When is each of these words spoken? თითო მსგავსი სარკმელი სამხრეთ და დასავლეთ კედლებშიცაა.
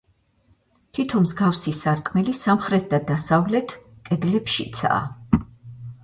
თითო 0.97 1.19
მსგავსი 1.25 1.73
სარკმელი 1.79 2.33
სამხრეთ 2.37 2.87
და 2.93 2.99
დასავლეთ 3.11 3.75
კედლებშიცაა. 4.09 5.43